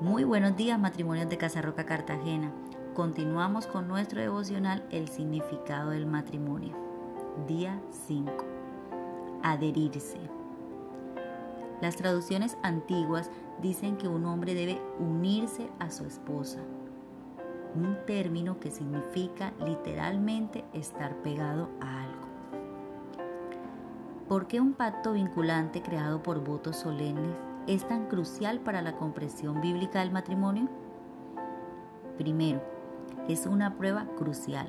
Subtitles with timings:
[0.00, 2.50] Muy buenos días, matrimonios de Casarroca Cartagena.
[2.94, 6.74] Continuamos con nuestro devocional El significado del matrimonio.
[7.46, 8.32] Día 5.
[9.44, 10.18] Adherirse.
[11.80, 13.30] Las traducciones antiguas
[13.62, 16.58] dicen que un hombre debe unirse a su esposa,
[17.76, 22.26] un término que significa literalmente estar pegado a algo.
[24.28, 27.36] ¿Por qué un pacto vinculante creado por votos solemnes
[27.66, 30.68] es tan crucial para la comprensión bíblica del matrimonio?
[32.18, 32.62] Primero,
[33.28, 34.68] es una prueba crucial.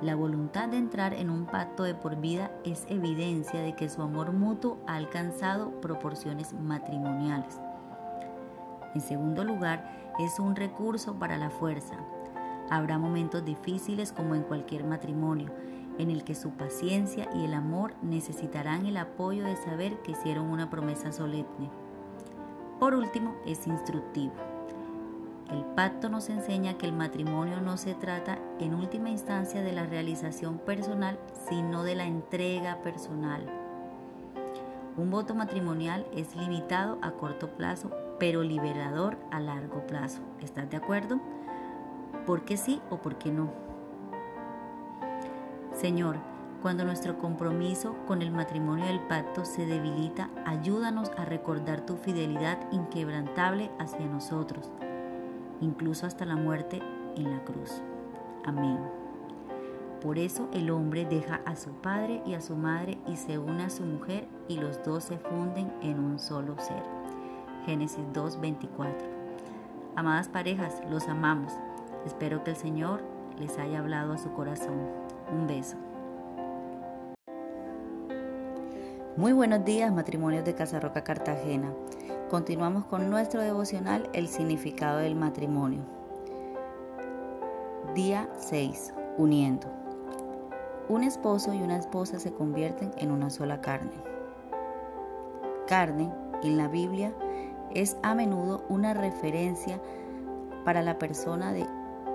[0.00, 4.00] La voluntad de entrar en un pacto de por vida es evidencia de que su
[4.00, 7.60] amor mutuo ha alcanzado proporciones matrimoniales.
[8.94, 11.96] En segundo lugar, es un recurso para la fuerza.
[12.70, 15.50] Habrá momentos difíciles como en cualquier matrimonio,
[16.00, 20.46] en el que su paciencia y el amor necesitarán el apoyo de saber que hicieron
[20.46, 21.70] una promesa solemne.
[22.78, 24.32] Por último, es instructivo.
[25.50, 29.84] El pacto nos enseña que el matrimonio no se trata en última instancia de la
[29.84, 33.44] realización personal, sino de la entrega personal.
[34.96, 40.20] Un voto matrimonial es limitado a corto plazo, pero liberador a largo plazo.
[40.40, 41.20] ¿Estás de acuerdo?
[42.26, 43.69] ¿Por qué sí o por qué no?
[45.80, 46.16] Señor,
[46.60, 52.70] cuando nuestro compromiso con el matrimonio del pacto se debilita, ayúdanos a recordar tu fidelidad
[52.70, 54.70] inquebrantable hacia nosotros,
[55.62, 56.82] incluso hasta la muerte
[57.16, 57.80] en la cruz.
[58.44, 58.78] Amén.
[60.02, 63.64] Por eso el hombre deja a su padre y a su madre y se une
[63.64, 66.82] a su mujer y los dos se funden en un solo ser.
[67.64, 69.08] Génesis 2:24.
[69.96, 71.54] Amadas parejas, los amamos.
[72.04, 73.02] Espero que el Señor
[73.38, 75.09] les haya hablado a su corazón.
[75.32, 75.76] Un beso.
[79.16, 81.72] Muy buenos días, matrimonios de Casa Roca Cartagena.
[82.30, 85.82] Continuamos con nuestro devocional El significado del matrimonio.
[87.94, 88.92] Día 6.
[89.18, 89.68] Uniendo.
[90.88, 94.02] Un esposo y una esposa se convierten en una sola carne.
[95.68, 96.12] Carne,
[96.42, 97.12] en la Biblia,
[97.72, 99.80] es a menudo una referencia
[100.64, 101.66] para la persona de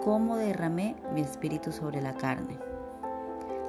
[0.04, 2.58] cómo derramé mi espíritu sobre la carne.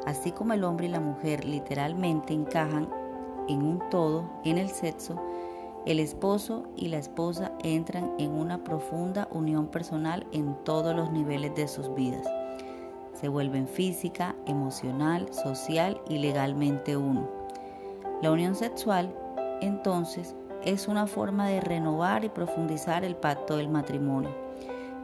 [0.06, 2.89] Así como el hombre y la mujer literalmente encajan
[3.49, 5.21] en un todo en el sexo,
[5.84, 11.55] el esposo y la esposa entran en una profunda unión personal en todos los niveles
[11.56, 12.27] de sus vidas.
[13.15, 17.28] Se vuelven física, emocional, social y legalmente uno.
[18.22, 19.12] La unión sexual,
[19.61, 24.46] entonces, es una forma de renovar y profundizar el pacto del matrimonio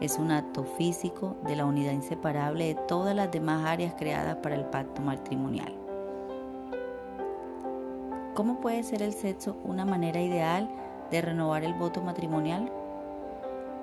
[0.00, 4.56] es un acto físico de la unidad inseparable de todas las demás áreas creadas para
[4.56, 5.72] el pacto matrimonial.
[8.34, 10.68] ¿Cómo puede ser el sexo una manera ideal
[11.10, 12.72] de renovar el voto matrimonial?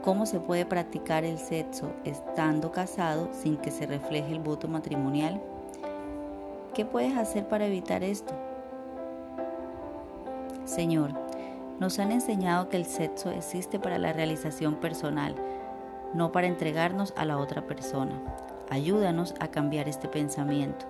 [0.04, 5.42] ¿Cómo se puede practicar el sexo estando casado sin que se refleje el voto matrimonial?
[6.74, 8.34] ¿Qué puedes hacer para evitar esto?
[10.66, 11.14] Señor,
[11.80, 15.36] nos han enseñado que el sexo existe para la realización personal,
[16.14, 18.14] no para entregarnos a la otra persona.
[18.70, 20.86] Ayúdanos a cambiar este pensamiento.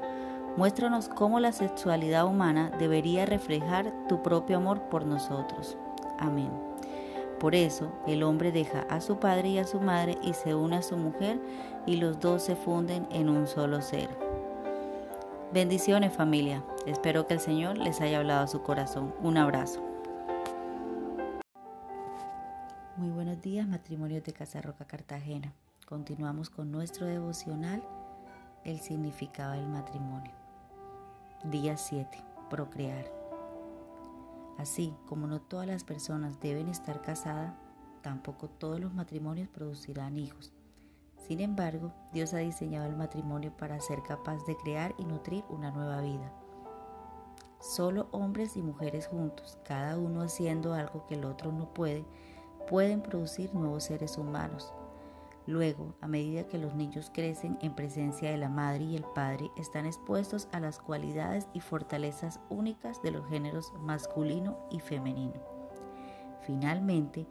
[0.57, 5.77] Muéstranos cómo la sexualidad humana debería reflejar tu propio amor por nosotros.
[6.17, 6.49] Amén.
[7.39, 10.75] Por eso el hombre deja a su padre y a su madre y se une
[10.75, 11.39] a su mujer
[11.85, 14.09] y los dos se funden en un solo ser.
[15.53, 16.61] Bendiciones familia.
[16.85, 19.13] Espero que el Señor les haya hablado a su corazón.
[19.23, 19.88] Un abrazo.
[23.41, 25.53] Días, matrimonios de Casa Roca Cartagena.
[25.85, 27.81] Continuamos con nuestro devocional,
[28.65, 30.33] el significado del matrimonio.
[31.45, 32.21] Día 7.
[32.49, 33.05] Procrear.
[34.57, 37.53] Así como no todas las personas deben estar casadas,
[38.01, 40.51] tampoco todos los matrimonios producirán hijos.
[41.25, 45.71] Sin embargo, Dios ha diseñado el matrimonio para ser capaz de crear y nutrir una
[45.71, 46.33] nueva vida.
[47.61, 52.05] Solo hombres y mujeres juntos, cada uno haciendo algo que el otro no puede,
[52.69, 54.71] pueden producir nuevos seres humanos.
[55.47, 59.49] Luego, a medida que los niños crecen en presencia de la madre y el padre,
[59.57, 65.41] están expuestos a las cualidades y fortalezas únicas de los géneros masculino y femenino.
[66.45, 67.25] Finalmente,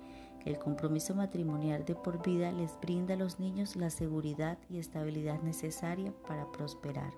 [0.45, 5.41] el compromiso matrimonial de por vida les brinda a los niños la seguridad y estabilidad
[5.43, 7.13] necesaria para prosperar.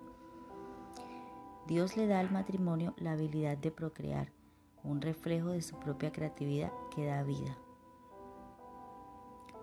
[1.66, 4.32] Dios le da al matrimonio la habilidad de procrear,
[4.84, 7.56] un reflejo de su propia creatividad que da vida.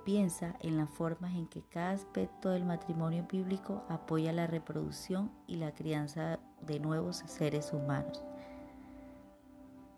[0.07, 5.57] Piensa en las formas en que cada aspecto del matrimonio bíblico apoya la reproducción y
[5.57, 8.23] la crianza de nuevos seres humanos.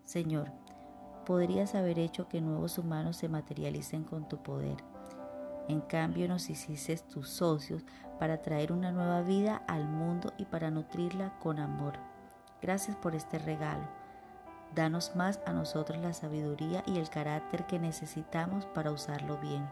[0.04, 0.50] Señor,
[1.24, 4.78] podrías haber hecho que nuevos humanos se materialicen con tu poder.
[5.68, 7.84] En cambio nos hiciste tus socios
[8.18, 12.00] para traer una nueva vida al mundo y para nutrirla con amor.
[12.60, 13.86] Gracias por este regalo.
[14.74, 19.68] Danos más a nosotros la sabiduría y el carácter que necesitamos para usarlo bien.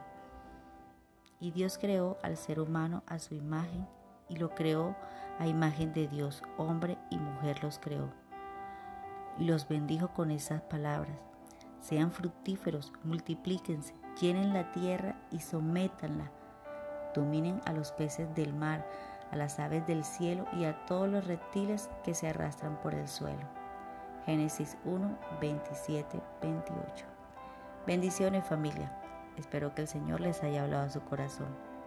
[1.41, 3.87] Y Dios creó al ser humano a su imagen
[4.29, 4.97] y lo creó
[5.39, 8.13] a imagen de Dios, hombre y mujer los creó.
[9.39, 11.17] Y los bendijo con esas palabras.
[11.81, 16.33] Sean fructíferos, multiplíquense, llenen la tierra y sométanla.
[17.15, 18.85] Dominen a los peces del mar,
[19.31, 23.07] a las aves del cielo y a todos los reptiles que se arrastran por el
[23.07, 23.47] suelo.
[24.27, 27.07] Génesis 1, 27, 28.
[27.87, 28.93] Bendiciones familia.
[29.39, 31.47] Espero que el Señor les haya hablado a su corazón.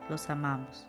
[0.10, 0.88] Los amamos.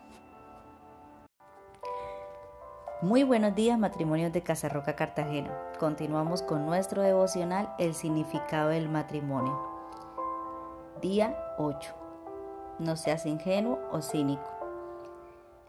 [3.01, 5.51] Muy buenos días, matrimonios de Casarroca Cartagena.
[5.77, 9.59] Continuamos con nuestro devocional El significado del matrimonio.
[11.01, 11.93] Día 8.
[12.79, 14.49] No seas ingenuo o cínico.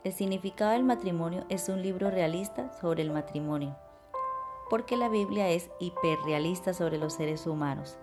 [0.04, 3.74] El significado del matrimonio es un libro realista sobre el matrimonio,
[4.70, 7.98] porque la Biblia es hiperrealista sobre los seres humanos.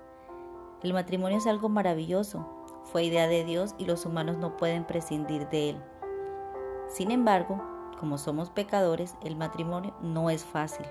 [0.83, 2.43] El matrimonio es algo maravilloso,
[2.83, 5.83] fue idea de Dios y los humanos no pueden prescindir de él.
[6.87, 7.61] Sin embargo,
[7.99, 10.85] como somos pecadores, el matrimonio no es fácil.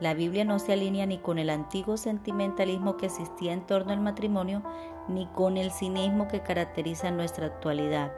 [0.00, 4.00] La Biblia no se alinea ni con el antiguo sentimentalismo que existía en torno al
[4.00, 4.62] matrimonio,
[5.08, 8.12] ni con el cinismo que caracteriza nuestra actualidad.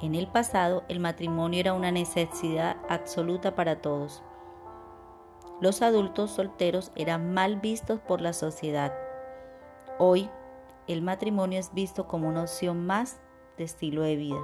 [0.00, 4.22] En el pasado, el matrimonio era una necesidad absoluta para todos.
[5.60, 8.92] Los adultos solteros eran mal vistos por la sociedad.
[9.98, 10.28] Hoy,
[10.86, 13.20] el matrimonio es visto como una opción más
[13.58, 14.40] de estilo de vida.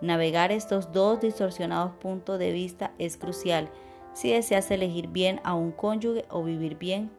[0.00, 3.68] Navegar estos dos distorsionados puntos de vista es crucial
[4.14, 7.10] si deseas elegir bien a un cónyuge o vivir bien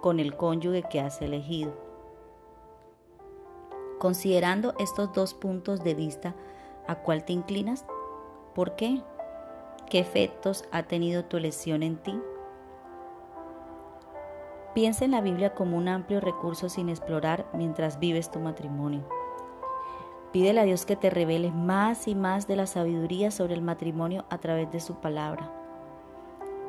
[0.00, 1.72] con el cónyuge que has elegido.
[3.98, 6.34] Considerando estos dos puntos de vista,
[6.86, 7.84] ¿a cuál te inclinas?
[8.54, 9.02] ¿Por qué?
[9.90, 12.20] ¿Qué efectos ha tenido tu elección en ti?
[14.74, 19.04] Piensa en la Biblia como un amplio recurso sin explorar mientras vives tu matrimonio.
[20.32, 24.24] Pídele a Dios que te revele más y más de la sabiduría sobre el matrimonio
[24.30, 25.48] a través de su palabra.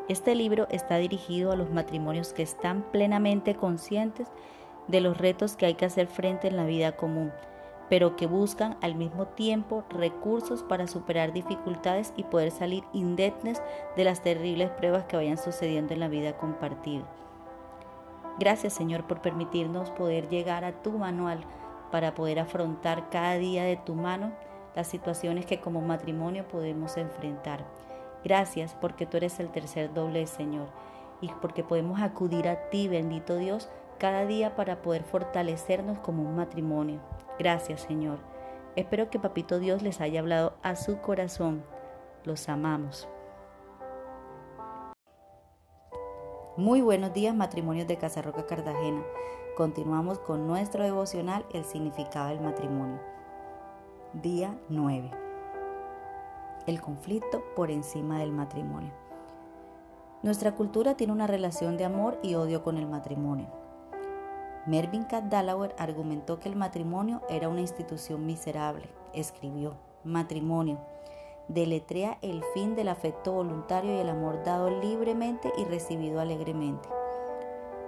[0.08, 4.28] Este libro está dirigido a los matrimonios que están plenamente conscientes
[4.88, 7.32] de los retos que hay que hacer frente en la vida común,
[7.90, 13.64] pero que buscan al mismo tiempo recursos para superar dificultades y poder salir indemnes
[13.98, 17.04] de las terribles pruebas que vayan sucediendo en la vida compartida.
[18.40, 21.40] Gracias Señor por permitirnos poder llegar a tu manual
[21.92, 24.34] para poder afrontar cada día de tu mano
[24.76, 27.66] las situaciones que como matrimonio podemos enfrentar.
[28.24, 30.68] Gracias porque tú eres el tercer doble, Señor,
[31.22, 36.36] y porque podemos acudir a ti, bendito Dios, cada día para poder fortalecernos como un
[36.36, 37.00] matrimonio.
[37.40, 38.20] Gracias, Señor.
[38.76, 41.64] Espero que Papito Dios les haya hablado a su corazón.
[42.26, 43.08] Los amamos.
[46.58, 49.04] Muy buenos días, matrimonios de Casarroca Cartagena.
[49.58, 53.00] Continuamos con nuestro devocional El significado del matrimonio.
[54.14, 55.26] Día 9
[56.68, 58.92] el conflicto por encima del matrimonio.
[60.24, 63.48] Nuestra cultura tiene una relación de amor y odio con el matrimonio.
[64.66, 68.90] Mervyn Cadalauer argumentó que el matrimonio era una institución miserable.
[69.14, 70.80] Escribió, matrimonio,
[71.48, 76.90] deletrea el fin del afecto voluntario y el amor dado libremente y recibido alegremente.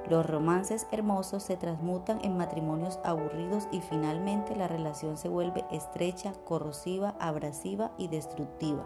[0.10, 6.32] Los romances hermosos se transmutan en matrimonios aburridos y finalmente la relación se vuelve estrecha,
[6.46, 8.86] corrosiva, abrasiva y destructiva.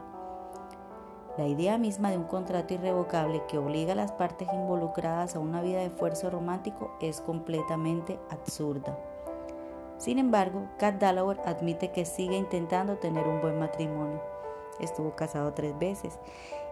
[1.37, 5.61] La idea misma de un contrato irrevocable que obliga a las partes involucradas a una
[5.61, 8.97] vida de esfuerzo romántico es completamente absurda.
[9.97, 14.19] Sin embargo, Kat Dalloway admite que sigue intentando tener un buen matrimonio.
[14.81, 16.19] Estuvo casado tres veces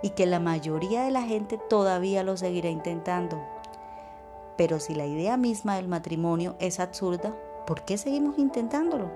[0.01, 3.37] y que la mayoría de la gente todavía lo seguirá intentando,
[4.59, 7.33] pero si la idea misma del matrimonio es absurda,
[7.65, 9.09] ¿por qué seguimos intentándolo?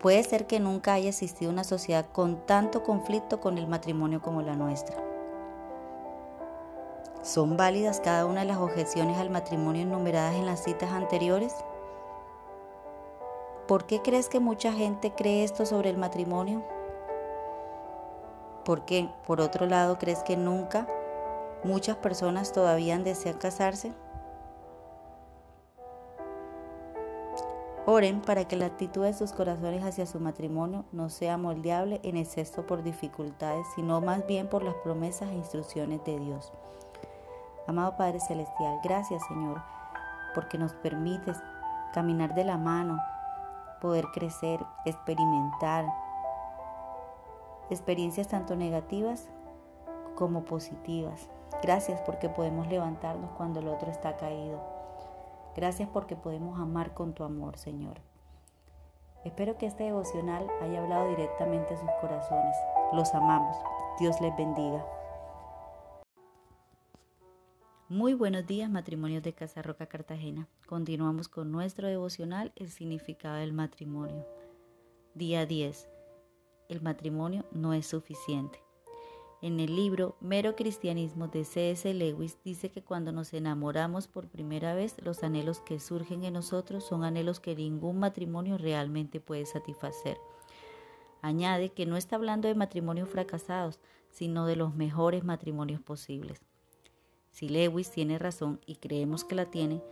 [0.00, 4.40] Puede ser que nunca haya existido una sociedad con tanto conflicto con el matrimonio como
[4.40, 4.96] la nuestra.
[7.22, 11.54] ¿Son válidas cada una de las objeciones al matrimonio enumeradas en las citas anteriores?
[13.68, 16.64] ¿Por qué crees que mucha gente cree esto sobre el matrimonio?
[18.64, 20.86] ¿Por qué, por otro lado, crees que nunca
[21.64, 23.92] muchas personas todavía desean casarse?
[27.84, 32.16] Oren para que la actitud de sus corazones hacia su matrimonio no sea moldeable en
[32.16, 36.52] exceso por dificultades, sino más bien por las promesas e instrucciones de Dios.
[37.66, 39.60] Amado Padre Celestial, gracias Señor,
[40.32, 41.36] porque nos permites
[41.92, 43.02] caminar de la mano,
[43.80, 45.84] poder crecer, experimentar
[47.70, 49.28] experiencias tanto negativas
[50.14, 51.28] como positivas.
[51.62, 54.60] Gracias porque podemos levantarnos cuando el otro está caído.
[55.54, 58.00] Gracias porque podemos amar con tu amor, Señor.
[59.24, 62.56] Espero que este devocional haya hablado directamente a sus corazones.
[62.92, 63.56] Los amamos.
[64.00, 64.84] Dios les bendiga.
[67.88, 70.48] Muy buenos días, matrimonios de Casa Roca Cartagena.
[70.66, 74.26] Continuamos con nuestro devocional, el significado del matrimonio.
[75.14, 75.91] Día 10.
[76.72, 78.62] El matrimonio no es suficiente.
[79.42, 81.92] En el libro Mero Cristianismo de C.S.
[81.92, 86.82] Lewis dice que cuando nos enamoramos por primera vez, los anhelos que surgen en nosotros
[86.82, 90.16] son anhelos que ningún matrimonio realmente puede satisfacer.
[91.20, 96.40] Añade que no está hablando de matrimonios fracasados, sino de los mejores matrimonios posibles.
[97.32, 99.82] Si Lewis tiene razón y creemos que la tiene,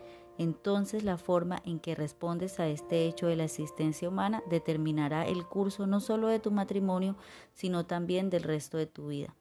[0.42, 5.44] entonces la forma en que respondes a este hecho de la existencia humana determinará el
[5.44, 7.14] curso no solo de tu matrimonio,
[7.52, 9.35] sino también del resto de tu vida.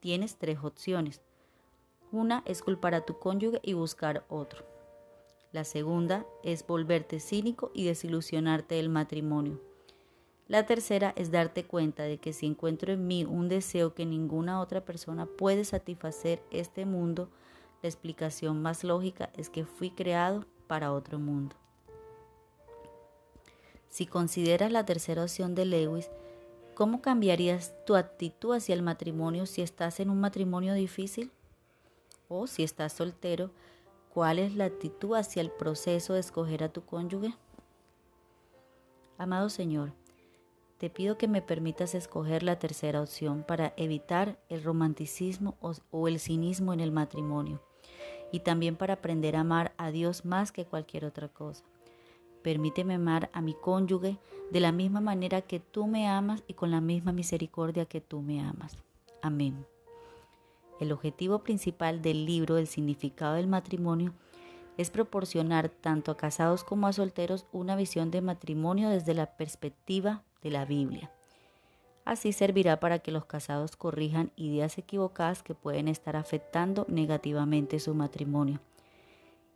[0.00, 1.20] Tienes tres opciones.
[2.10, 4.64] Una es culpar a tu cónyuge y buscar otro.
[5.52, 9.60] La segunda es volverte cínico y desilusionarte del matrimonio.
[10.48, 14.60] La tercera es darte cuenta de que si encuentro en mí un deseo que ninguna
[14.60, 17.30] otra persona puede satisfacer este mundo,
[17.82, 21.56] la explicación más lógica es que fui creado para otro mundo.
[23.88, 26.10] Si consideras la tercera opción de Lewis,
[26.74, 31.32] ¿cómo cambiarías tu actitud hacia el matrimonio si estás en un matrimonio difícil?
[32.28, 33.50] O si estás soltero,
[34.14, 37.34] ¿cuál es la actitud hacia el proceso de escoger a tu cónyuge?
[39.18, 39.92] Amado Señor,
[40.78, 45.56] te pido que me permitas escoger la tercera opción para evitar el romanticismo
[45.90, 47.60] o, el cinismo en el matrimonio
[48.32, 51.64] y también para aprender a amar a Dios más que cualquier otra cosa.
[52.42, 54.18] Permíteme amar a mi cónyuge
[54.50, 58.22] de la misma manera que tú me amas y con la misma misericordia que tú
[58.22, 58.76] me amas.
[59.22, 59.66] Amén.
[60.80, 64.14] El objetivo principal del libro El significado del matrimonio
[64.78, 70.22] es proporcionar tanto a casados como a solteros una visión de matrimonio desde la perspectiva
[70.42, 71.12] de la Biblia.
[72.04, 77.94] Así servirá para que los casados corrijan ideas equivocadas que pueden estar afectando negativamente su
[77.94, 78.60] matrimonio.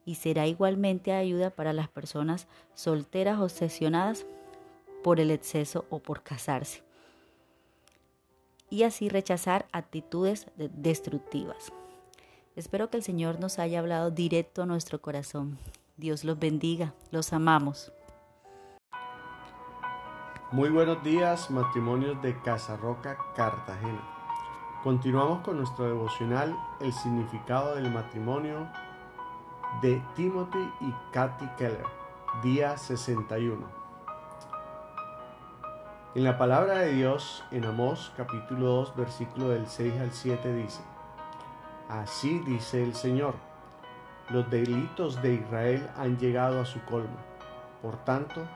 [0.05, 4.27] Y será igualmente ayuda para las personas solteras obsesionadas
[5.03, 6.83] por el exceso o por casarse.
[8.69, 11.73] Y así rechazar actitudes destructivas.
[12.57, 15.59] Espero que el Señor nos haya hablado directo a nuestro corazón.
[15.97, 17.93] Dios los bendiga, los amamos.
[20.53, 24.03] Muy buenos días, matrimonios de Casa Roca, Cartagena.
[24.85, 28.69] Continuamos con nuestro devocional El significado del matrimonio
[29.81, 31.87] de Timothy y Kathy Keller,
[32.43, 33.67] día 61.
[36.15, 40.83] En la palabra de Dios, en Amós capítulo 2, versículo del 6 al 7 dice,
[41.89, 43.35] Así dice el Señor,
[44.29, 47.17] los delitos de Israel han llegado a su colmo,
[47.83, 48.47] por tanto,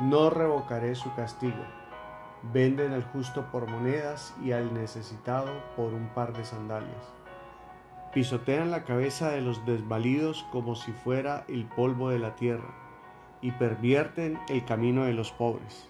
[0.00, 1.62] no revocaré su castigo.
[2.54, 7.12] Venden al justo por monedas y al necesitado por un par de sandalias.
[8.14, 12.74] Pisotean la cabeza de los desvalidos como si fuera el polvo de la tierra
[13.42, 15.86] y pervierten el camino de los pobres.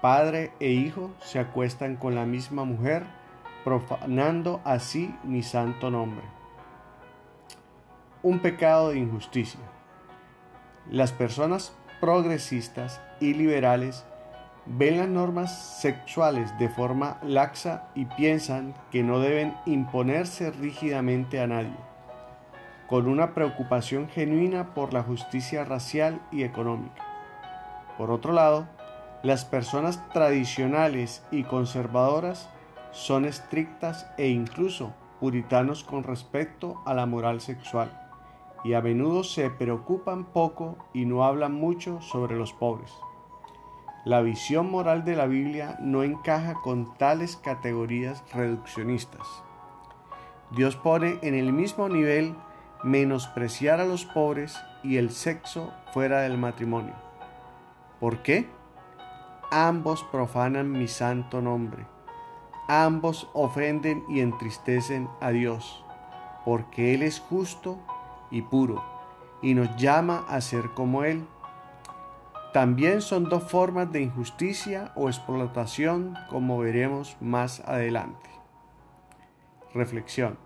[0.00, 3.04] Padre e hijo se acuestan con la misma mujer,
[3.64, 6.24] profanando así mi santo nombre.
[8.22, 9.60] Un pecado de injusticia.
[10.90, 14.04] Las personas progresistas y liberales
[14.64, 21.46] ven las normas sexuales de forma laxa y piensan que no deben imponerse rígidamente a
[21.46, 21.76] nadie,
[22.88, 27.04] con una preocupación genuina por la justicia racial y económica.
[27.98, 28.66] Por otro lado,
[29.22, 32.48] las personas tradicionales y conservadoras
[32.92, 37.99] son estrictas e incluso puritanos con respecto a la moral sexual
[38.64, 42.92] y a menudo se preocupan poco y no hablan mucho sobre los pobres.
[44.04, 49.26] La visión moral de la Biblia no encaja con tales categorías reduccionistas.
[50.50, 52.34] Dios pone en el mismo nivel
[52.82, 56.94] menospreciar a los pobres y el sexo fuera del matrimonio.
[58.00, 58.48] ¿Por qué?
[59.50, 61.86] Ambos profanan mi santo nombre.
[62.68, 65.84] Ambos ofenden y entristecen a Dios,
[66.44, 67.78] porque Él es justo
[68.30, 68.84] y puro,
[69.42, 71.24] y nos llama a ser como Él.
[72.52, 78.28] También son dos formas de injusticia o explotación, como veremos más adelante.
[79.72, 80.36] Reflexión.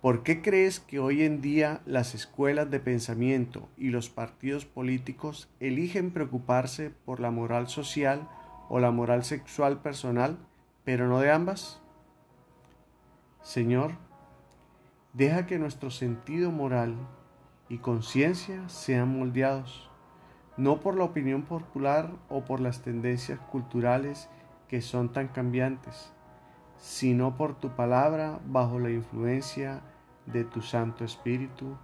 [0.00, 5.48] ¿Por qué crees que hoy en día las escuelas de pensamiento y los partidos políticos
[5.60, 8.28] eligen preocuparse por la moral social
[8.68, 10.38] o la moral sexual personal,
[10.82, 11.80] pero no de ambas?
[13.42, 13.92] Señor,
[15.12, 16.96] deja que nuestro sentido moral
[17.68, 19.90] y conciencia sean moldeados,
[20.56, 24.28] no por la opinión popular o por las tendencias culturales
[24.68, 26.12] que son tan cambiantes,
[26.78, 29.82] sino por tu palabra bajo la influencia
[30.26, 31.76] de tu Santo Espíritu.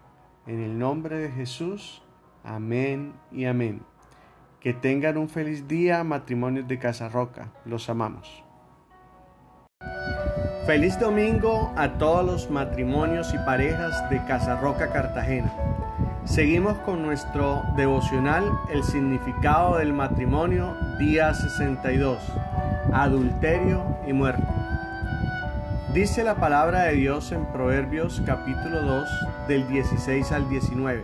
[0.47, 2.03] En el nombre de Jesús,
[2.45, 3.83] amén y amén.
[4.61, 7.53] Que tengan un feliz día, matrimonios de Casa Roca.
[7.65, 8.43] Los amamos.
[10.69, 15.51] Feliz domingo a todos los matrimonios y parejas de Casa Roca Cartagena.
[16.27, 22.19] Seguimos con nuestro devocional El significado del matrimonio, día 62,
[22.93, 24.47] adulterio y muerte.
[25.95, 29.09] Dice la palabra de Dios en Proverbios capítulo 2
[29.49, 31.03] del 16 al 19.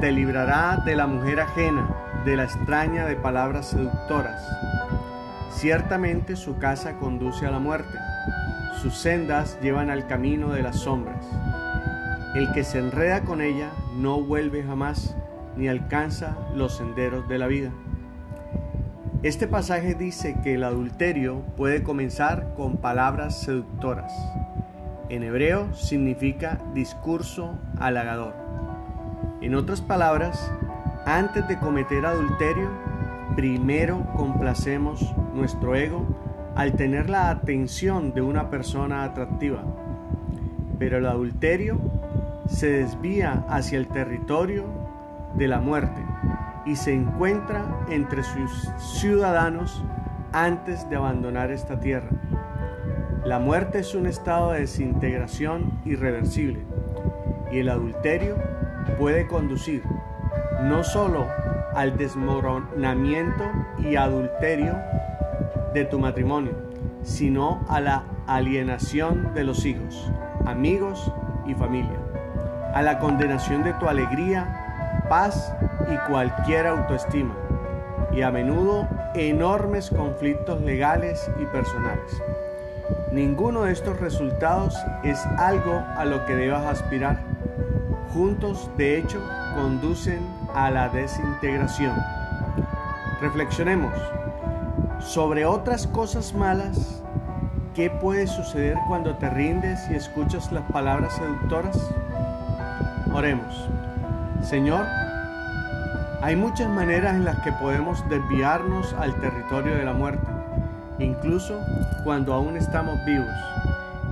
[0.00, 1.86] Te librará de la mujer ajena,
[2.24, 4.40] de la extraña de palabras seductoras.
[5.50, 7.98] Ciertamente su casa conduce a la muerte,
[8.82, 11.26] sus sendas llevan al camino de las sombras.
[12.34, 15.16] El que se enreda con ella no vuelve jamás,
[15.56, 17.72] ni alcanza los senderos de la vida.
[19.24, 24.12] Este pasaje dice que el adulterio puede comenzar con palabras seductoras.
[25.08, 28.34] En hebreo significa discurso halagador.
[29.40, 30.52] En otras palabras,
[31.04, 32.70] antes de cometer adulterio,
[33.34, 36.06] primero complacemos nuestro ego
[36.58, 39.62] al tener la atención de una persona atractiva.
[40.80, 41.78] Pero el adulterio
[42.48, 44.64] se desvía hacia el territorio
[45.36, 46.04] de la muerte
[46.66, 49.84] y se encuentra entre sus ciudadanos
[50.32, 52.10] antes de abandonar esta tierra.
[53.24, 56.66] La muerte es un estado de desintegración irreversible
[57.52, 58.36] y el adulterio
[58.98, 59.84] puede conducir
[60.64, 61.28] no solo
[61.76, 63.44] al desmoronamiento
[63.78, 64.76] y adulterio
[65.74, 66.52] de tu matrimonio,
[67.02, 70.10] sino a la alienación de los hijos,
[70.46, 71.12] amigos
[71.46, 71.98] y familia,
[72.74, 75.52] a la condenación de tu alegría, paz
[75.90, 77.34] y cualquier autoestima,
[78.12, 82.22] y a menudo enormes conflictos legales y personales.
[83.12, 87.18] Ninguno de estos resultados es algo a lo que debas aspirar.
[88.12, 89.22] Juntos, de hecho,
[89.54, 90.20] conducen
[90.54, 91.96] a la desintegración.
[93.20, 93.92] Reflexionemos
[95.00, 97.02] sobre otras cosas malas.
[97.74, 101.78] ¿Qué puede suceder cuando te rindes y escuchas las palabras seductoras?
[103.12, 103.68] Oremos.
[104.42, 104.84] Señor,
[106.20, 110.26] hay muchas maneras en las que podemos desviarnos al territorio de la muerte,
[110.98, 111.60] incluso
[112.04, 113.30] cuando aún estamos vivos.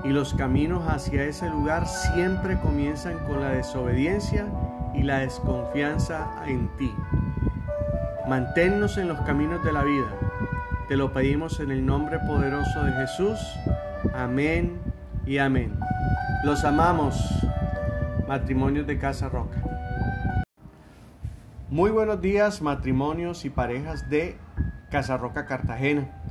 [0.05, 4.47] Y los caminos hacia ese lugar siempre comienzan con la desobediencia
[4.95, 6.95] y la desconfianza en ti.
[8.29, 10.07] Manténnos en los caminos de la vida.
[10.89, 13.41] Te lo pedimos en el nombre poderoso de Jesús.
[14.15, 14.79] Amén
[15.27, 15.77] y amén.
[16.45, 17.19] Los amamos,
[18.29, 19.61] matrimonios de Casa Roca.
[21.71, 24.39] Muy buenos días matrimonios y parejas de
[24.89, 26.23] Casarroca Cartagena.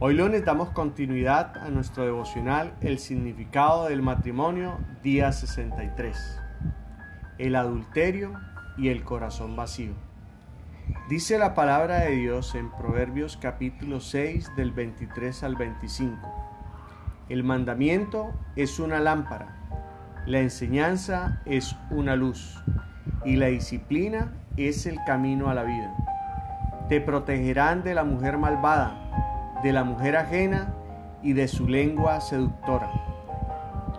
[0.00, 6.40] Hoy lunes damos continuidad a nuestro devocional El significado del matrimonio, día 63.
[7.38, 8.32] El adulterio
[8.76, 10.05] y el corazón vacío.
[11.08, 16.16] Dice la palabra de Dios en Proverbios capítulo 6 del 23 al 25.
[17.28, 22.62] El mandamiento es una lámpara, la enseñanza es una luz
[23.24, 25.92] y la disciplina es el camino a la vida.
[26.88, 30.72] Te protegerán de la mujer malvada, de la mujer ajena
[31.20, 32.92] y de su lengua seductora.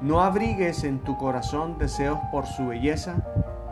[0.02, 3.16] No abrigues en tu corazón deseos por su belleza,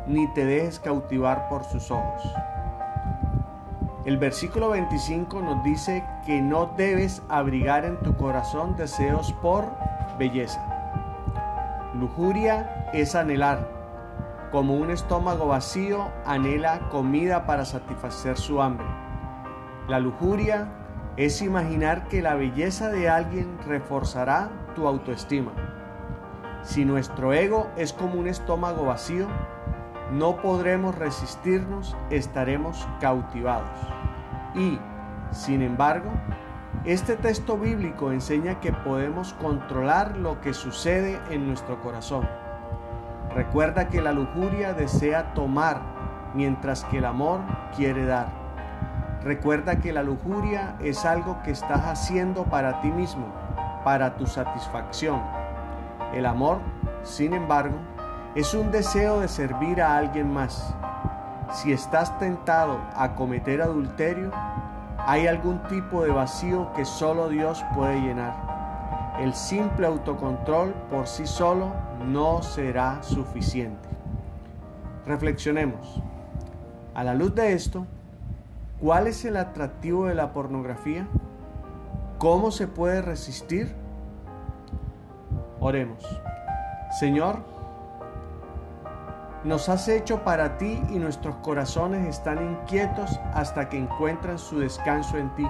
[0.05, 2.21] ni te dejes cautivar por sus ojos.
[4.05, 9.65] El versículo 25 nos dice que no debes abrigar en tu corazón deseos por
[10.19, 10.63] belleza.
[11.95, 13.67] Lujuria es anhelar,
[14.51, 18.85] como un estómago vacío anhela comida para satisfacer su hambre.
[19.87, 20.67] La lujuria
[21.17, 25.51] es imaginar que la belleza de alguien reforzará tu autoestima.
[26.61, 29.25] Si nuestro ego es como un estómago vacío,
[30.11, 33.94] no podremos resistirnos, estaremos cautivados.
[34.55, 34.79] Y,
[35.31, 36.09] sin embargo,
[36.85, 42.27] este texto bíblico enseña que podemos controlar lo que sucede en nuestro corazón
[43.35, 45.81] Recuerda que la lujuria desea tomar,
[46.33, 47.41] mientras que el amor
[47.75, 48.29] quiere dar.
[49.23, 53.27] Recuerda que la lujuria es algo que estás haciendo para ti mismo,
[53.83, 55.21] para tu satisfacción.
[56.13, 56.59] El amor
[57.03, 57.75] sin embargo,
[58.35, 60.73] es un deseo de servir a alguien más.
[61.51, 64.31] Si estás tentado a cometer adulterio,
[64.97, 68.33] hay algún tipo de vacío que solo Dios puede llenar.
[69.19, 71.71] El simple autocontrol por sí solo
[72.05, 73.87] no será suficiente.
[75.05, 76.01] Reflexionemos.
[76.93, 77.85] A la luz de esto,
[78.81, 81.07] ¿cuál es el atractivo de la pornografía?
[82.17, 83.73] ¿Cómo se puede resistir?
[85.59, 86.03] Oremos.
[86.99, 87.54] Señor,
[89.45, 95.17] nos has hecho para ti y nuestros corazones están inquietos hasta que encuentran su descanso
[95.17, 95.47] en ti.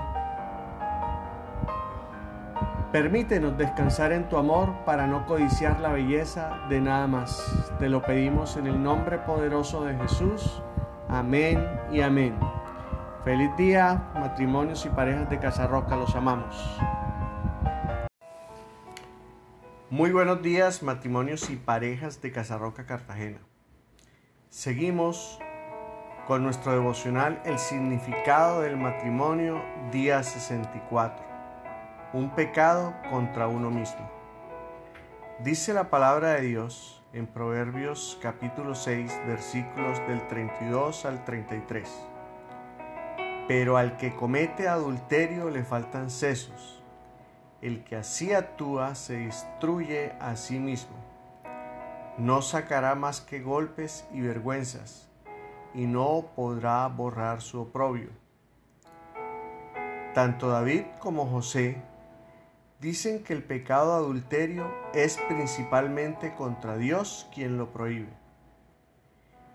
[2.92, 7.42] Permítenos descansar en tu amor para no codiciar la belleza de nada más.
[7.80, 10.62] Te lo pedimos en el nombre poderoso de Jesús.
[11.08, 12.36] Amén y amén.
[13.24, 16.56] Feliz día, matrimonios y parejas de Casarroca, los amamos.
[19.90, 23.40] Muy buenos días, matrimonios y parejas de Casarroca, Cartagena.
[24.56, 25.38] Seguimos
[26.28, 31.26] con nuestro devocional El significado del matrimonio, día 64
[32.14, 34.10] un pecado contra uno mismo.
[35.44, 41.90] Dice la palabra de Dios en Proverbios capítulo 6 versículos del 32 al 33.
[43.50, 46.82] Pero al que comete adulterio le faltan sesos.
[47.62, 51.05] El que así actúa se destruye a sí mismo.
[52.18, 55.10] No sacará más que golpes y vergüenzas,
[55.74, 58.10] y no podrá borrar su oprobio.
[60.14, 61.82] Tanto David como José
[62.86, 68.14] Dicen que el pecado adulterio es principalmente contra Dios quien lo prohíbe.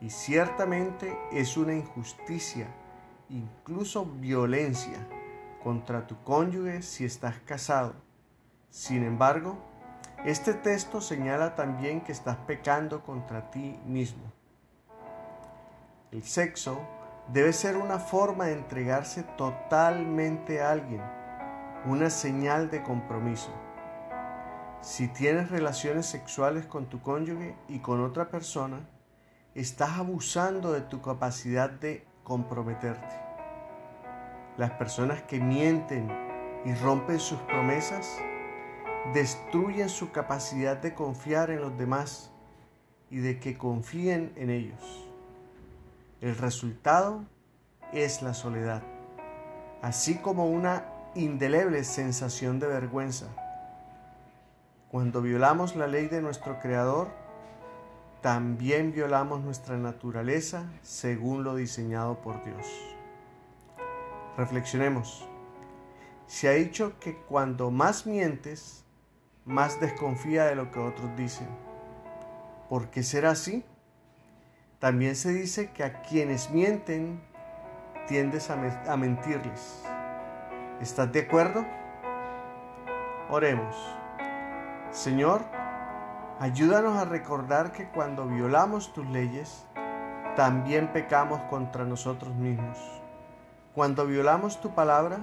[0.01, 2.66] Y ciertamente es una injusticia,
[3.29, 5.07] incluso violencia,
[5.62, 7.94] contra tu cónyuge si estás casado.
[8.70, 9.59] Sin embargo,
[10.24, 14.33] este texto señala también que estás pecando contra ti mismo.
[16.12, 16.78] El sexo
[17.28, 21.02] debe ser una forma de entregarse totalmente a alguien
[21.87, 23.50] una señal de compromiso.
[24.83, 28.80] Si tienes relaciones sexuales con tu cónyuge y con otra persona,
[29.54, 33.14] estás abusando de tu capacidad de comprometerte.
[34.59, 36.11] Las personas que mienten
[36.66, 38.18] y rompen sus promesas
[39.12, 42.30] destruyen su capacidad de confiar en los demás
[43.10, 45.08] y de que confíen en ellos.
[46.20, 47.24] El resultado
[47.92, 48.82] es la soledad,
[49.82, 50.84] así como una
[51.14, 53.26] indeleble sensación de vergüenza.
[54.90, 57.08] Cuando violamos la ley de nuestro Creador,
[58.20, 62.66] también violamos nuestra naturaleza según lo diseñado por Dios.
[64.36, 65.26] Reflexionemos.
[66.26, 68.84] Se ha dicho que cuando más mientes,
[69.44, 71.48] más desconfía de lo que otros dicen.
[72.68, 73.64] ¿Por qué será así?
[74.79, 77.20] También se dice que a quienes mienten
[78.07, 79.85] tiendes a, mentirles.
[80.81, 81.64] ¿Estás de acuerdo?
[83.29, 83.76] Oremos.
[84.90, 85.42] Señor,
[86.40, 89.66] ayúdanos a recordar que cuando violamos tus leyes,
[90.35, 92.79] también pecamos contra nosotros mismos.
[93.74, 95.18] Cuando violamos tu palabra,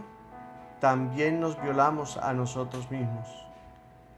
[0.79, 3.46] también nos violamos a nosotros mismos.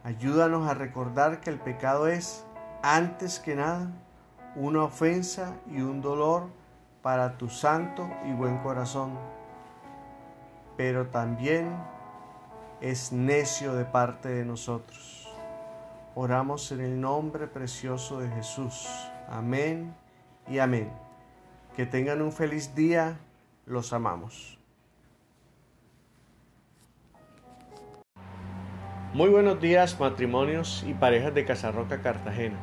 [0.03, 2.45] Ayúdanos a recordar que el pecado es,
[2.81, 3.91] antes que nada,
[4.55, 6.47] una ofensa y un dolor
[7.01, 9.17] para tu santo y buen corazón
[10.79, 11.75] pero también
[12.79, 15.27] es necio de parte de nosotros.
[16.15, 18.87] Oramos en el nombre precioso de Jesús.
[19.27, 19.93] Amén
[20.47, 20.89] y amén.
[21.75, 23.19] Que tengan un feliz día.
[23.65, 24.58] Los amamos.
[29.13, 32.57] Muy buenos días matrimonios y parejas de Casarroca Cartagena.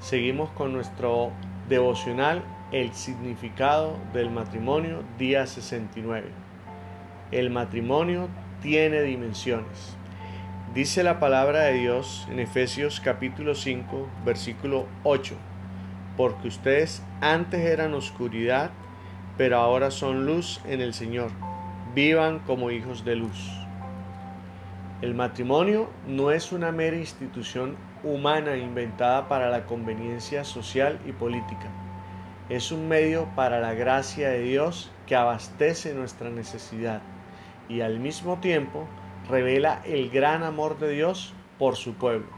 [0.00, 1.32] Seguimos con nuestro
[1.68, 6.42] devocional El significado del matrimonio día 69
[7.32, 8.28] el matrimonio
[8.60, 9.96] tiene dimensiones.
[10.74, 15.34] Dice la palabra de Dios en Efesios capítulo 5, versículo 8,
[16.18, 18.70] porque ustedes antes eran oscuridad,
[19.38, 21.30] pero ahora son luz en el Señor.
[21.94, 23.61] Vivan como hijos de luz.
[25.02, 31.68] El matrimonio no es una mera institución humana inventada para la conveniencia social y política.
[32.48, 37.02] Es un medio para la gracia de Dios que abastece nuestra necesidad
[37.68, 38.86] y al mismo tiempo
[39.28, 42.28] revela el gran amor de Dios por su pueblo.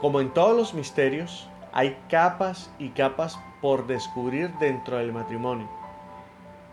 [0.00, 5.81] Como en todos los misterios, hay capas y capas por descubrir dentro del matrimonio.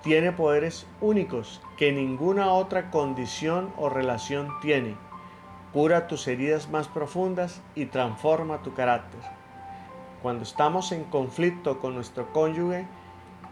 [0.01, 4.95] Tiene poderes únicos que ninguna otra condición o relación tiene,
[5.73, 9.19] cura tus heridas más profundas y transforma tu carácter.
[10.21, 12.87] Cuando estamos en conflicto con nuestro cónyuge,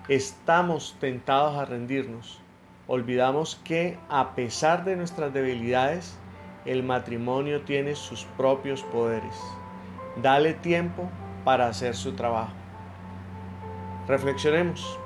[0.07, 2.39] estamos tentados a rendirnos.
[2.88, 6.17] Olvidamos que a pesar de nuestras debilidades,
[6.65, 9.36] el matrimonio tiene sus propios poderes.
[10.21, 11.10] Dale tiempo
[11.43, 12.53] para hacer su trabajo.
[14.07, 14.97] Reflexionemos.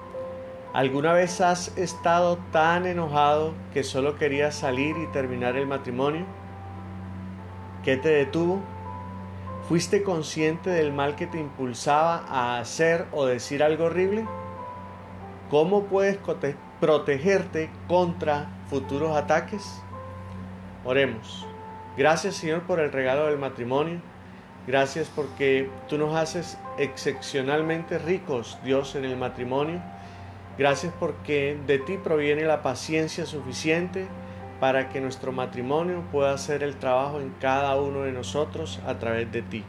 [0.74, 6.26] ¿Alguna vez has estado tan enojado que solo querías salir y terminar el matrimonio?
[7.84, 8.62] ¿Qué te detuvo?
[9.68, 14.26] ¿Fuiste consciente del mal que te impulsaba a hacer o decir algo horrible?
[15.50, 16.18] ¿Cómo puedes
[16.80, 19.82] protegerte contra futuros ataques?
[20.86, 21.46] Oremos.
[21.98, 24.00] Gracias Señor por el regalo del matrimonio.
[24.68, 29.82] Gracias porque tú nos haces excepcionalmente ricos, Dios, en el matrimonio.
[30.58, 34.08] Gracias porque de ti proviene la paciencia suficiente
[34.60, 39.32] para que nuestro matrimonio pueda hacer el trabajo en cada uno de nosotros a través
[39.32, 39.64] de ti.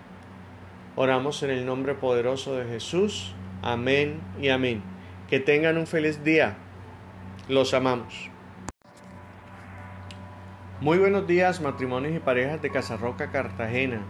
[0.96, 3.34] Oramos en el nombre poderoso de Jesús.
[3.62, 4.82] Amén y amén.
[5.30, 6.56] Que tengan un feliz día.
[7.48, 8.28] Los amamos.
[10.80, 14.02] Muy buenos días matrimonios y parejas de Casarroca, Cartagena.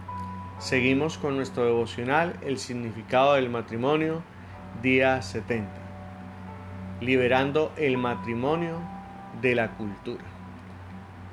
[0.59, 4.23] Seguimos con nuestro devocional El significado del matrimonio,
[4.81, 5.82] día 70.
[7.03, 8.79] Liberando el matrimonio
[9.41, 10.23] de la cultura.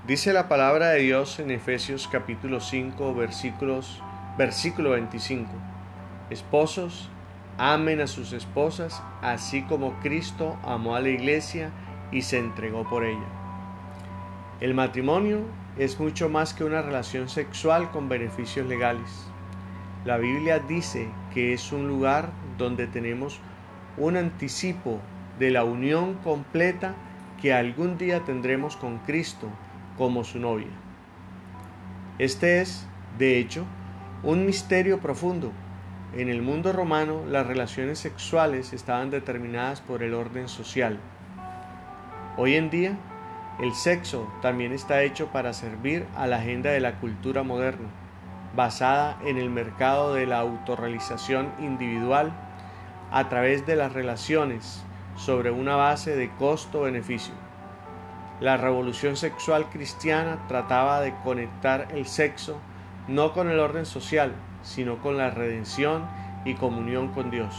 [0.05, 4.03] Dice la palabra de Dios en Efesios capítulo 5 versículos,
[4.37, 5.49] versículo 25.
[6.29, 7.09] Esposos,
[7.57, 11.71] amen a sus esposas, así como Cristo amó a la iglesia
[12.11, 13.29] y se entregó por ella.
[14.61, 15.45] El matrimonio
[15.79, 19.25] es mucho más que una relación sexual con beneficios legales.
[20.05, 23.39] La Biblia dice que es un lugar donde tenemos
[23.97, 25.01] un anticipo
[25.41, 26.95] de la unión completa
[27.41, 29.49] que algún día tendremos con Cristo
[29.97, 30.69] como su novia.
[32.19, 32.87] Este es,
[33.19, 33.65] de hecho,
[34.23, 35.51] un misterio profundo.
[36.15, 41.01] En el mundo romano las relaciones sexuales estaban determinadas por el orden social.
[42.37, 42.99] Hoy en día,
[43.61, 47.89] el sexo también está hecho para servir a la agenda de la cultura moderna,
[48.55, 52.31] basada en el mercado de la autorrealización individual
[53.11, 54.85] a través de las relaciones
[55.25, 57.35] sobre una base de costo-beneficio.
[58.41, 62.59] La revolución sexual cristiana trataba de conectar el sexo
[63.07, 66.07] no con el orden social, sino con la redención
[66.47, 67.55] y comunión con Dios.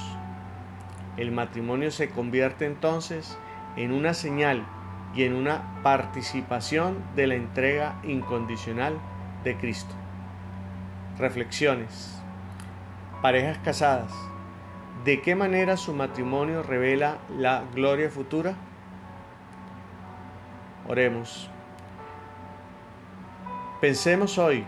[1.18, 3.38] El matrimonio se convierte entonces
[3.76, 4.66] en una señal
[5.14, 8.98] y en una participación de la entrega incondicional
[9.44, 9.94] de Cristo.
[11.20, 12.20] Reflexiones.
[13.22, 14.31] Parejas casadas.
[15.04, 18.54] ¿De qué manera su matrimonio revela la gloria futura?
[20.88, 21.50] Oremos.
[23.80, 24.64] Pensemos hoy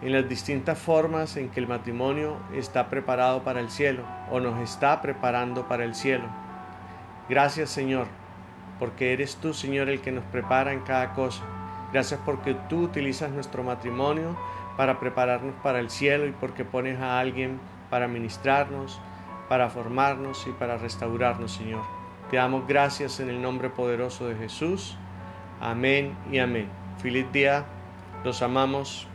[0.00, 4.58] en las distintas formas en que el matrimonio está preparado para el cielo o nos
[4.60, 6.24] está preparando para el cielo.
[7.28, 8.06] Gracias Señor,
[8.78, 11.42] porque eres tú Señor el que nos prepara en cada cosa.
[11.92, 14.34] Gracias porque tú utilizas nuestro matrimonio
[14.78, 18.98] para prepararnos para el cielo y porque pones a alguien para ministrarnos,
[19.48, 21.82] para formarnos y para restaurarnos Señor.
[22.30, 24.96] Te damos gracias en el nombre poderoso de Jesús.
[25.60, 26.68] Amén y amén.
[26.98, 27.64] Feliz día.
[28.24, 29.08] Los amamos.